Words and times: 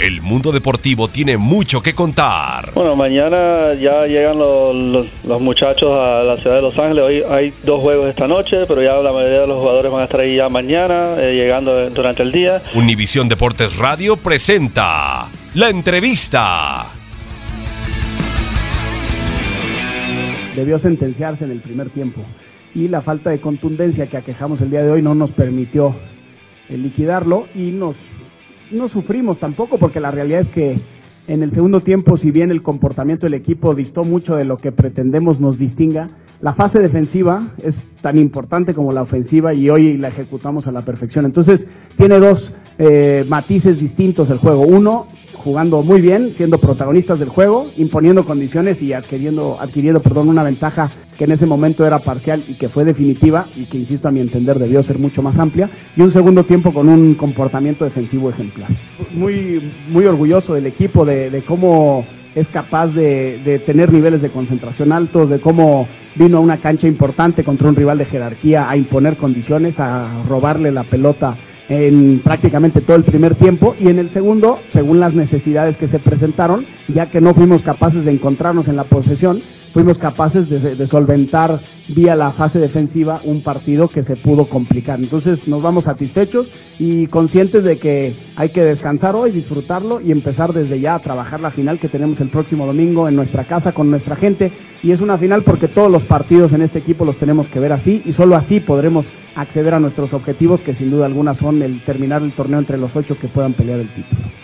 El 0.00 0.20
mundo 0.22 0.50
deportivo 0.50 1.08
tiene 1.08 1.36
mucho 1.38 1.80
que 1.80 1.94
contar. 1.94 2.72
Bueno, 2.74 2.96
mañana 2.96 3.74
ya 3.74 4.06
llegan 4.06 4.38
los, 4.38 4.74
los- 4.74 5.06
los 5.24 5.40
muchachos 5.40 5.90
a 5.92 6.22
la 6.24 6.36
ciudad 6.36 6.56
de 6.56 6.62
Los 6.62 6.76
Ángeles. 6.78 7.04
Hoy 7.04 7.22
hay 7.30 7.54
dos 7.62 7.80
juegos 7.80 8.06
esta 8.06 8.26
noche, 8.26 8.66
pero 8.66 8.82
ya 8.82 8.96
la 8.96 9.12
mayoría 9.12 9.40
de 9.42 9.46
los 9.46 9.58
jugadores 9.60 9.92
van 9.92 10.00
a 10.02 10.04
estar 10.04 10.20
ahí 10.20 10.36
ya 10.36 10.48
mañana, 10.48 11.14
eh, 11.18 11.34
llegando 11.36 11.88
durante 11.90 12.22
el 12.24 12.32
día. 12.32 12.60
Univisión 12.74 13.28
Deportes 13.28 13.76
Radio 13.78 14.16
presenta 14.16 15.28
la 15.54 15.68
entrevista. 15.70 16.86
debió 20.56 20.78
sentenciarse 20.78 21.42
en 21.44 21.50
el 21.50 21.58
primer 21.60 21.90
tiempo 21.90 22.20
y 22.76 22.86
la 22.86 23.02
falta 23.02 23.30
de 23.30 23.40
contundencia 23.40 24.06
que 24.06 24.16
aquejamos 24.16 24.60
el 24.60 24.70
día 24.70 24.84
de 24.84 24.90
hoy 24.92 25.02
no 25.02 25.12
nos 25.16 25.32
permitió 25.32 25.96
liquidarlo 26.68 27.48
y 27.56 27.72
nos 27.72 27.96
no 28.74 28.88
sufrimos 28.88 29.38
tampoco 29.38 29.78
porque 29.78 30.00
la 30.00 30.10
realidad 30.10 30.40
es 30.40 30.48
que 30.48 30.78
en 31.26 31.42
el 31.42 31.52
segundo 31.52 31.80
tiempo 31.80 32.16
si 32.16 32.30
bien 32.30 32.50
el 32.50 32.62
comportamiento 32.62 33.26
del 33.26 33.34
equipo 33.34 33.74
distó 33.74 34.04
mucho 34.04 34.36
de 34.36 34.44
lo 34.44 34.58
que 34.58 34.72
pretendemos 34.72 35.40
nos 35.40 35.58
distinga 35.58 36.10
la 36.44 36.52
fase 36.52 36.78
defensiva 36.78 37.54
es 37.62 37.82
tan 38.02 38.18
importante 38.18 38.74
como 38.74 38.92
la 38.92 39.00
ofensiva 39.00 39.54
y 39.54 39.70
hoy 39.70 39.96
la 39.96 40.08
ejecutamos 40.08 40.66
a 40.66 40.72
la 40.72 40.82
perfección. 40.82 41.24
Entonces 41.24 41.66
tiene 41.96 42.18
dos 42.18 42.52
eh, 42.78 43.24
matices 43.28 43.80
distintos 43.80 44.28
el 44.28 44.36
juego. 44.36 44.60
Uno 44.60 45.06
jugando 45.44 45.82
muy 45.82 46.00
bien, 46.00 46.32
siendo 46.32 46.56
protagonistas 46.56 47.18
del 47.18 47.28
juego, 47.28 47.70
imponiendo 47.76 48.24
condiciones 48.24 48.82
y 48.82 48.94
adquiriendo, 48.94 49.58
adquiriendo 49.60 50.00
perdón, 50.00 50.30
una 50.30 50.42
ventaja 50.42 50.90
que 51.18 51.24
en 51.24 51.32
ese 51.32 51.44
momento 51.44 51.86
era 51.86 51.98
parcial 51.98 52.42
y 52.48 52.54
que 52.54 52.70
fue 52.70 52.86
definitiva 52.86 53.46
y 53.54 53.66
que, 53.66 53.76
insisto, 53.76 54.08
a 54.08 54.10
mi 54.10 54.20
entender 54.20 54.58
debió 54.58 54.82
ser 54.82 54.98
mucho 54.98 55.22
más 55.22 55.38
amplia, 55.38 55.68
y 55.94 56.00
un 56.00 56.10
segundo 56.10 56.44
tiempo 56.44 56.72
con 56.72 56.88
un 56.88 57.14
comportamiento 57.14 57.84
defensivo 57.84 58.30
ejemplar. 58.30 58.70
Muy, 59.12 59.70
muy 59.90 60.06
orgulloso 60.06 60.54
del 60.54 60.66
equipo, 60.66 61.04
de, 61.04 61.28
de 61.28 61.42
cómo 61.42 62.06
es 62.34 62.48
capaz 62.48 62.88
de, 62.88 63.38
de 63.44 63.58
tener 63.58 63.92
niveles 63.92 64.22
de 64.22 64.30
concentración 64.30 64.92
altos, 64.92 65.28
de 65.28 65.40
cómo 65.40 65.86
vino 66.16 66.38
a 66.38 66.40
una 66.40 66.56
cancha 66.56 66.88
importante 66.88 67.44
contra 67.44 67.68
un 67.68 67.76
rival 67.76 67.98
de 67.98 68.06
jerarquía 68.06 68.68
a 68.68 68.76
imponer 68.76 69.16
condiciones, 69.16 69.78
a 69.78 70.24
robarle 70.26 70.72
la 70.72 70.84
pelota 70.84 71.36
en 71.68 72.20
prácticamente 72.22 72.80
todo 72.80 72.96
el 72.96 73.04
primer 73.04 73.34
tiempo 73.34 73.74
y 73.80 73.88
en 73.88 73.98
el 73.98 74.10
segundo, 74.10 74.58
según 74.70 75.00
las 75.00 75.14
necesidades 75.14 75.76
que 75.76 75.88
se 75.88 75.98
presentaron, 75.98 76.66
ya 76.88 77.06
que 77.06 77.20
no 77.20 77.34
fuimos 77.34 77.62
capaces 77.62 78.04
de 78.04 78.12
encontrarnos 78.12 78.68
en 78.68 78.76
la 78.76 78.84
posesión, 78.84 79.40
fuimos 79.74 79.98
capaces 79.98 80.48
de, 80.48 80.86
solventar 80.86 81.58
vía 81.88 82.14
la 82.14 82.30
fase 82.30 82.60
defensiva 82.60 83.20
un 83.24 83.42
partido 83.42 83.88
que 83.88 84.04
se 84.04 84.14
pudo 84.14 84.46
complicar. 84.46 85.00
Entonces 85.00 85.48
nos 85.48 85.62
vamos 85.62 85.84
satisfechos 85.84 86.48
y 86.78 87.08
conscientes 87.08 87.64
de 87.64 87.76
que 87.78 88.14
hay 88.36 88.50
que 88.50 88.62
descansar 88.62 89.16
hoy, 89.16 89.32
disfrutarlo 89.32 90.00
y 90.00 90.12
empezar 90.12 90.52
desde 90.52 90.78
ya 90.78 90.94
a 90.94 91.00
trabajar 91.00 91.40
la 91.40 91.50
final 91.50 91.80
que 91.80 91.88
tenemos 91.88 92.20
el 92.20 92.28
próximo 92.28 92.66
domingo 92.66 93.08
en 93.08 93.16
nuestra 93.16 93.44
casa 93.44 93.72
con 93.72 93.90
nuestra 93.90 94.14
gente. 94.14 94.52
Y 94.84 94.92
es 94.92 95.00
una 95.00 95.18
final 95.18 95.42
porque 95.42 95.66
todos 95.66 95.90
los 95.90 96.04
partidos 96.04 96.52
en 96.52 96.62
este 96.62 96.78
equipo 96.78 97.04
los 97.04 97.16
tenemos 97.16 97.48
que 97.48 97.58
ver 97.58 97.72
así 97.72 98.00
y 98.04 98.12
solo 98.12 98.36
así 98.36 98.60
podremos 98.60 99.06
acceder 99.34 99.74
a 99.74 99.80
nuestros 99.80 100.14
objetivos 100.14 100.60
que 100.60 100.74
sin 100.74 100.92
duda 100.92 101.06
alguna 101.06 101.34
son 101.34 101.62
el 101.62 101.82
terminar 101.84 102.22
el 102.22 102.32
torneo 102.32 102.60
entre 102.60 102.78
los 102.78 102.94
ocho 102.94 103.18
que 103.18 103.26
puedan 103.26 103.54
pelear 103.54 103.80
el 103.80 103.88
título. 103.88 104.43